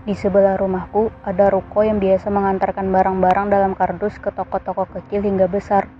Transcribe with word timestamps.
Di 0.00 0.16
sebelah 0.16 0.56
rumahku 0.56 1.12
ada 1.28 1.52
ruko 1.52 1.84
yang 1.84 2.00
biasa 2.00 2.32
mengantarkan 2.32 2.88
barang-barang 2.88 3.52
dalam 3.52 3.76
kardus 3.76 4.16
ke 4.16 4.32
toko-toko 4.32 4.88
kecil 4.88 5.20
hingga 5.20 5.44
besar. 5.44 5.92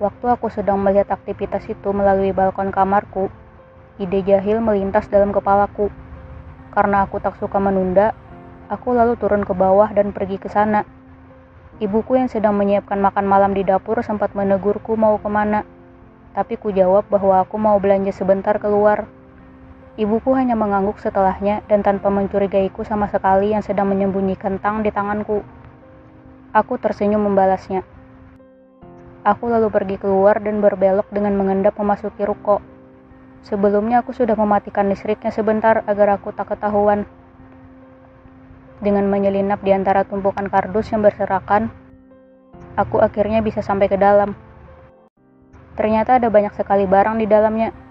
Waktu 0.00 0.32
aku 0.32 0.48
sedang 0.48 0.80
melihat 0.80 1.12
aktivitas 1.12 1.68
itu 1.68 1.92
melalui 1.92 2.32
balkon 2.32 2.72
kamarku, 2.72 3.28
ide 4.00 4.24
jahil 4.24 4.64
melintas 4.64 5.12
dalam 5.12 5.28
kepalaku. 5.28 5.92
Karena 6.72 7.04
aku 7.04 7.20
tak 7.20 7.36
suka 7.36 7.60
menunda, 7.60 8.16
aku 8.72 8.96
lalu 8.96 9.20
turun 9.20 9.44
ke 9.44 9.52
bawah 9.52 9.92
dan 9.92 10.16
pergi 10.16 10.40
ke 10.40 10.48
sana. 10.48 10.88
Ibuku 11.84 12.16
yang 12.16 12.32
sedang 12.32 12.56
menyiapkan 12.56 12.96
makan 12.96 13.28
malam 13.28 13.52
di 13.52 13.60
dapur 13.60 14.00
sempat 14.00 14.32
menegurku 14.32 14.96
mau 14.96 15.20
ke 15.20 15.28
mana, 15.28 15.68
tapi 16.32 16.56
ku 16.56 16.72
jawab 16.72 17.04
bahwa 17.12 17.44
aku 17.44 17.60
mau 17.60 17.76
belanja 17.76 18.16
sebentar 18.16 18.56
keluar. 18.56 19.04
Ibuku 19.92 20.32
hanya 20.32 20.56
mengangguk 20.56 20.96
setelahnya 21.04 21.60
dan 21.68 21.84
tanpa 21.84 22.08
mencurigaiku 22.08 22.80
sama 22.80 23.12
sekali 23.12 23.52
yang 23.52 23.60
sedang 23.60 23.92
menyembunyikan 23.92 24.56
tang 24.56 24.80
di 24.80 24.88
tanganku. 24.88 25.44
Aku 26.56 26.80
tersenyum 26.80 27.28
membalasnya. 27.28 27.84
Aku 29.20 29.52
lalu 29.52 29.68
pergi 29.68 30.00
keluar 30.00 30.40
dan 30.40 30.64
berbelok 30.64 31.12
dengan 31.12 31.36
mengendap 31.36 31.76
memasuki 31.76 32.24
ruko. 32.24 32.64
Sebelumnya 33.44 34.00
aku 34.00 34.16
sudah 34.16 34.32
mematikan 34.32 34.88
listriknya 34.88 35.28
sebentar 35.28 35.84
agar 35.84 36.16
aku 36.16 36.32
tak 36.32 36.56
ketahuan. 36.56 37.04
Dengan 38.80 39.12
menyelinap 39.12 39.60
di 39.60 39.76
antara 39.76 40.08
tumpukan 40.08 40.48
kardus 40.48 40.88
yang 40.88 41.04
berserakan, 41.04 41.68
aku 42.80 42.96
akhirnya 42.96 43.44
bisa 43.44 43.60
sampai 43.60 43.92
ke 43.92 44.00
dalam. 44.00 44.32
Ternyata 45.76 46.16
ada 46.16 46.32
banyak 46.32 46.56
sekali 46.56 46.88
barang 46.88 47.20
di 47.20 47.26
dalamnya, 47.28 47.81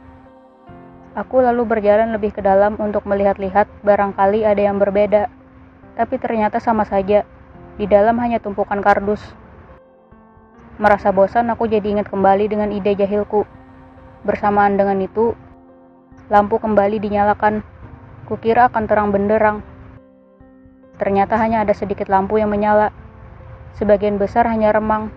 Aku 1.12 1.44
lalu 1.44 1.68
berjalan 1.68 2.16
lebih 2.16 2.32
ke 2.32 2.40
dalam 2.40 2.80
untuk 2.80 3.04
melihat-lihat, 3.04 3.68
barangkali 3.84 4.48
ada 4.48 4.64
yang 4.64 4.80
berbeda. 4.80 5.28
Tapi 6.00 6.16
ternyata 6.16 6.64
sama 6.64 6.88
saja, 6.88 7.28
di 7.76 7.84
dalam 7.84 8.16
hanya 8.24 8.40
tumpukan 8.40 8.80
kardus. 8.80 9.20
Merasa 10.80 11.12
bosan, 11.12 11.52
aku 11.52 11.68
jadi 11.68 11.84
ingat 12.00 12.08
kembali 12.08 12.48
dengan 12.48 12.72
ide 12.72 12.96
jahilku. 12.96 13.44
Bersamaan 14.24 14.80
dengan 14.80 15.04
itu, 15.04 15.36
lampu 16.32 16.64
kembali 16.64 17.04
dinyalakan. 17.04 17.60
Kukira 18.32 18.72
akan 18.72 18.84
terang 18.88 19.12
benderang. 19.12 19.60
Ternyata 20.96 21.36
hanya 21.36 21.68
ada 21.68 21.76
sedikit 21.76 22.08
lampu 22.08 22.40
yang 22.40 22.48
menyala. 22.48 22.96
Sebagian 23.76 24.16
besar 24.16 24.48
hanya 24.48 24.72
remang. 24.72 25.12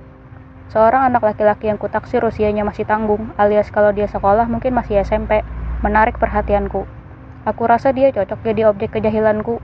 Seorang 0.75 1.07
anak 1.07 1.23
laki-laki 1.23 1.71
yang 1.71 1.79
kutaksir 1.79 2.19
usianya 2.27 2.67
masih 2.67 2.83
tanggung, 2.83 3.31
alias 3.39 3.71
kalau 3.71 3.95
dia 3.95 4.11
sekolah 4.11 4.51
mungkin 4.51 4.75
masih 4.75 4.99
SMP 5.07 5.47
menarik 5.85 6.17
perhatianku. 6.17 6.89
Aku 7.45 7.63
rasa 7.69 7.93
dia 7.93 8.09
cocok 8.09 8.41
jadi 8.41 8.73
objek 8.73 8.97
kejahilanku. 8.97 9.61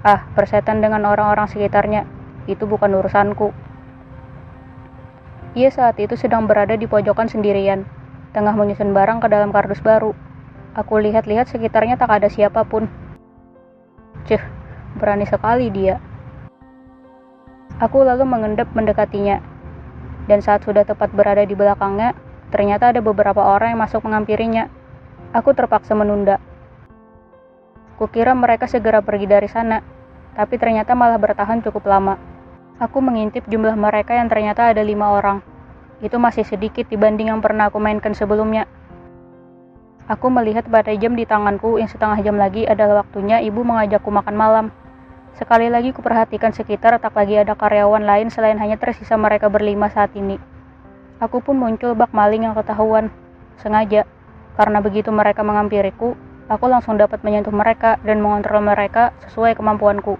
Ah, 0.00 0.24
persetan 0.32 0.80
dengan 0.80 1.04
orang-orang 1.04 1.44
sekitarnya, 1.44 2.08
itu 2.48 2.64
bukan 2.64 2.96
urusanku. 2.96 3.52
Ia 5.52 5.68
saat 5.68 6.00
itu 6.00 6.16
sedang 6.16 6.48
berada 6.48 6.80
di 6.80 6.88
pojokan 6.88 7.28
sendirian, 7.28 7.84
tengah 8.32 8.56
menyusun 8.56 8.96
barang 8.96 9.20
ke 9.20 9.28
dalam 9.28 9.52
kardus 9.52 9.84
baru. 9.84 10.16
Aku 10.74 10.96
lihat-lihat 10.96 11.46
sekitarnya 11.52 12.00
tak 12.00 12.10
ada 12.10 12.32
siapa 12.32 12.64
pun. 12.64 12.88
Cih, 14.24 14.40
berani 14.96 15.28
sekali 15.28 15.68
dia. 15.68 16.00
Aku 17.84 18.00
lalu 18.00 18.24
mengendap 18.24 18.72
mendekatinya, 18.72 19.44
dan 20.24 20.40
saat 20.40 20.64
sudah 20.64 20.88
tepat 20.88 21.12
berada 21.12 21.44
di 21.44 21.52
belakangnya, 21.52 22.16
Ternyata 22.52 22.92
ada 22.92 23.00
beberapa 23.00 23.40
orang 23.40 23.76
yang 23.76 23.80
masuk 23.84 24.04
menghampirinya. 24.04 24.68
Aku 25.32 25.54
terpaksa 25.54 25.96
menunda. 25.96 26.42
Kukira 27.94 28.34
mereka 28.34 28.66
segera 28.66 28.98
pergi 29.00 29.30
dari 29.30 29.46
sana, 29.46 29.78
tapi 30.34 30.58
ternyata 30.58 30.98
malah 30.98 31.18
bertahan 31.18 31.62
cukup 31.62 31.86
lama. 31.86 32.18
Aku 32.82 32.98
mengintip 32.98 33.46
jumlah 33.46 33.78
mereka 33.78 34.18
yang 34.18 34.26
ternyata 34.26 34.74
ada 34.74 34.82
lima 34.82 35.14
orang. 35.14 35.38
Itu 36.02 36.18
masih 36.18 36.42
sedikit 36.42 36.90
dibanding 36.90 37.30
yang 37.30 37.38
pernah 37.38 37.70
aku 37.70 37.78
mainkan 37.78 38.10
sebelumnya. 38.18 38.66
Aku 40.10 40.28
melihat 40.28 40.66
pada 40.68 40.92
jam 40.98 41.14
di 41.14 41.24
tanganku 41.24 41.78
yang 41.80 41.88
setengah 41.88 42.20
jam 42.20 42.36
lagi 42.36 42.66
adalah 42.66 43.06
waktunya 43.06 43.40
ibu 43.40 43.62
mengajakku 43.62 44.10
makan 44.10 44.36
malam. 44.36 44.66
Sekali 45.38 45.72
lagi 45.72 45.94
kuperhatikan 45.94 46.52
sekitar 46.52 46.98
tak 46.98 47.14
lagi 47.16 47.40
ada 47.40 47.56
karyawan 47.56 48.04
lain 48.04 48.28
selain 48.28 48.60
hanya 48.60 48.76
tersisa 48.76 49.14
mereka 49.16 49.48
berlima 49.48 49.88
saat 49.88 50.12
ini. 50.18 50.36
Aku 51.22 51.38
pun 51.38 51.54
muncul 51.54 51.94
bak 51.94 52.10
maling 52.10 52.50
yang 52.50 52.54
ketahuan, 52.58 53.12
sengaja. 53.62 54.02
Karena 54.58 54.82
begitu 54.82 55.14
mereka 55.14 55.46
menghampiriku, 55.46 56.18
aku 56.50 56.64
langsung 56.66 56.98
dapat 56.98 57.22
menyentuh 57.22 57.54
mereka 57.54 57.98
dan 58.02 58.18
mengontrol 58.18 58.62
mereka 58.62 59.14
sesuai 59.26 59.54
kemampuanku. 59.54 60.18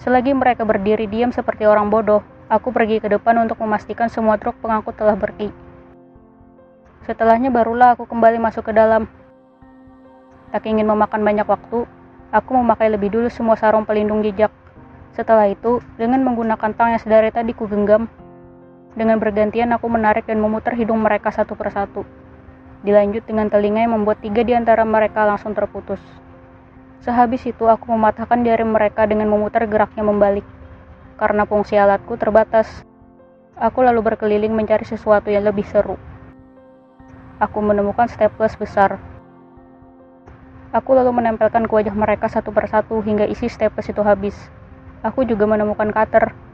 Selagi 0.00 0.36
mereka 0.36 0.64
berdiri 0.64 1.08
diam 1.08 1.32
seperti 1.32 1.64
orang 1.64 1.88
bodoh, 1.88 2.20
aku 2.52 2.72
pergi 2.72 3.00
ke 3.00 3.08
depan 3.08 3.36
untuk 3.40 3.60
memastikan 3.60 4.12
semua 4.12 4.36
truk 4.36 4.56
pengangkut 4.60 4.96
telah 4.96 5.16
berki. 5.16 5.48
Setelahnya 7.08 7.48
barulah 7.48 7.96
aku 7.96 8.04
kembali 8.04 8.40
masuk 8.40 8.68
ke 8.68 8.72
dalam. 8.76 9.08
Tak 10.52 10.64
ingin 10.68 10.88
memakan 10.88 11.22
banyak 11.22 11.46
waktu, 11.46 11.86
aku 12.32 12.50
memakai 12.56 12.92
lebih 12.92 13.12
dulu 13.12 13.28
semua 13.30 13.56
sarung 13.56 13.86
pelindung 13.88 14.20
jejak. 14.20 14.52
Setelah 15.16 15.48
itu, 15.48 15.80
dengan 15.96 16.20
menggunakan 16.26 16.76
tang 16.76 16.92
yang 16.92 17.00
sedari 17.00 17.32
tadi 17.32 17.56
ku 17.56 17.64
genggam, 17.64 18.10
dengan 18.96 19.20
bergantian 19.20 19.76
aku 19.76 19.92
menarik 19.92 20.24
dan 20.24 20.40
memutar 20.40 20.72
hidung 20.72 21.04
mereka 21.04 21.28
satu 21.28 21.52
persatu. 21.52 22.08
Dilanjut 22.80 23.28
dengan 23.28 23.52
telinga 23.52 23.84
yang 23.84 23.92
membuat 23.92 24.24
tiga 24.24 24.40
di 24.40 24.56
antara 24.56 24.88
mereka 24.88 25.28
langsung 25.28 25.52
terputus. 25.52 26.00
Sehabis 27.04 27.44
itu 27.44 27.68
aku 27.68 27.92
mematahkan 27.92 28.40
jari 28.40 28.64
mereka 28.64 29.04
dengan 29.04 29.28
memutar 29.28 29.68
geraknya 29.68 30.00
membalik. 30.00 30.48
Karena 31.20 31.44
fungsi 31.44 31.76
alatku 31.76 32.16
terbatas, 32.16 32.88
aku 33.60 33.84
lalu 33.84 34.00
berkeliling 34.00 34.56
mencari 34.56 34.88
sesuatu 34.88 35.28
yang 35.28 35.44
lebih 35.44 35.68
seru. 35.68 36.00
Aku 37.36 37.60
menemukan 37.60 38.08
staples 38.08 38.56
besar. 38.56 38.96
Aku 40.72 40.96
lalu 40.96 41.12
menempelkan 41.20 41.68
ke 41.68 41.72
wajah 41.72 41.92
mereka 41.92 42.32
satu 42.32 42.48
persatu 42.48 43.04
hingga 43.04 43.28
isi 43.28 43.48
staples 43.52 43.92
itu 43.92 44.00
habis. 44.00 44.36
Aku 45.04 45.24
juga 45.28 45.44
menemukan 45.44 45.92
cutter 45.92 46.45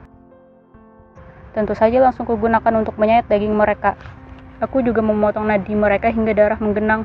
Tentu 1.53 1.77
saja 1.77 2.01
langsung 2.01 2.25
kugunakan 2.25 2.81
untuk 2.81 2.97
menyayat 2.97 3.29
daging 3.29 3.53
mereka. 3.53 3.93
Aku 4.65 4.81
juga 4.81 5.05
memotong 5.05 5.45
nadi 5.45 5.77
mereka 5.77 6.09
hingga 6.09 6.33
darah 6.33 6.57
menggenang. 6.57 7.05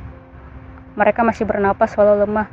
Mereka 0.96 1.22
masih 1.28 1.44
bernapas 1.44 1.92
walau 2.00 2.16
lemah, 2.16 2.48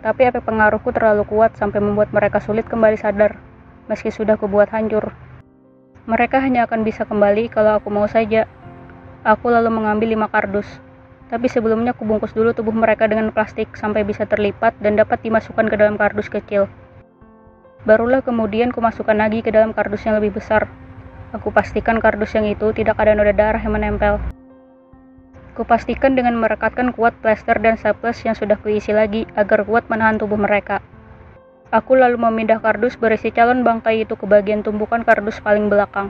tapi 0.00 0.24
efek 0.26 0.48
pengaruhku 0.48 0.90
terlalu 0.96 1.28
kuat 1.28 1.52
sampai 1.60 1.82
membuat 1.82 2.08
mereka 2.14 2.40
sulit 2.40 2.64
kembali 2.64 2.96
sadar, 2.96 3.36
meski 3.90 4.08
sudah 4.08 4.40
kubuat 4.40 4.72
hancur. 4.72 5.12
Mereka 6.06 6.38
hanya 6.38 6.64
akan 6.64 6.86
bisa 6.86 7.02
kembali 7.02 7.50
kalau 7.50 7.82
aku 7.82 7.90
mau 7.90 8.06
saja. 8.06 8.46
Aku 9.26 9.50
lalu 9.50 9.74
mengambil 9.74 10.14
lima 10.14 10.30
kardus, 10.30 10.66
tapi 11.26 11.50
sebelumnya 11.50 11.90
kubungkus 11.90 12.30
dulu 12.30 12.54
tubuh 12.54 12.70
mereka 12.70 13.10
dengan 13.10 13.34
plastik 13.34 13.74
sampai 13.74 14.06
bisa 14.06 14.22
terlipat 14.24 14.78
dan 14.78 14.94
dapat 14.94 15.18
dimasukkan 15.26 15.66
ke 15.66 15.74
dalam 15.74 15.98
kardus 15.98 16.30
kecil. 16.30 16.70
Barulah 17.82 18.22
kemudian 18.22 18.70
kumasukkan 18.70 19.18
lagi 19.18 19.42
ke 19.42 19.50
dalam 19.50 19.74
kardus 19.74 20.06
yang 20.06 20.18
lebih 20.18 20.38
besar, 20.38 20.70
Aku 21.36 21.52
pastikan 21.52 22.00
kardus 22.00 22.32
yang 22.32 22.48
itu 22.48 22.72
tidak 22.72 22.96
ada 22.96 23.12
noda 23.12 23.36
darah 23.36 23.60
yang 23.60 23.76
menempel. 23.76 24.16
Kupastikan 25.52 26.16
dengan 26.16 26.40
merekatkan 26.40 26.96
kuat 26.96 27.12
plester 27.20 27.60
dan 27.60 27.76
staples 27.76 28.24
yang 28.24 28.32
sudah 28.32 28.56
kuisi 28.56 28.96
lagi 28.96 29.28
agar 29.36 29.68
kuat 29.68 29.84
menahan 29.92 30.16
tubuh 30.16 30.40
mereka. 30.40 30.80
Aku 31.68 31.92
lalu 31.92 32.16
memindah 32.16 32.56
kardus 32.56 32.96
berisi 32.96 33.28
calon 33.28 33.60
bangkai 33.60 34.08
itu 34.08 34.16
ke 34.16 34.24
bagian 34.24 34.64
tumpukan 34.64 35.04
kardus 35.04 35.36
paling 35.44 35.68
belakang. 35.68 36.08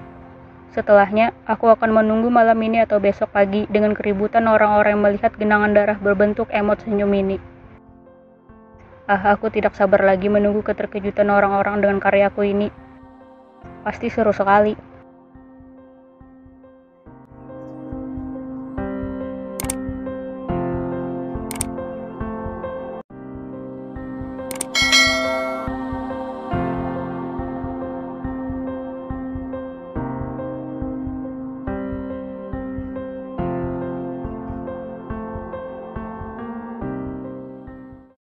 Setelahnya, 0.70 1.34
aku 1.42 1.74
akan 1.74 1.90
menunggu 1.90 2.30
malam 2.30 2.62
ini 2.62 2.86
atau 2.86 3.02
besok 3.02 3.34
pagi 3.34 3.66
dengan 3.66 3.98
keributan 3.98 4.46
orang-orang 4.46 4.94
yang 4.94 5.04
melihat 5.10 5.32
genangan 5.34 5.74
darah 5.74 5.98
berbentuk 5.98 6.46
emot 6.54 6.86
senyum 6.86 7.10
ini. 7.10 7.42
Ah, 9.10 9.34
aku 9.34 9.50
tidak 9.50 9.74
sabar 9.74 10.06
lagi 10.06 10.30
menunggu 10.30 10.62
keterkejutan 10.62 11.34
orang-orang 11.34 11.82
dengan 11.82 11.98
karyaku 11.98 12.46
ini. 12.46 12.68
Pasti 13.82 14.06
seru 14.06 14.30
sekali. 14.30 14.85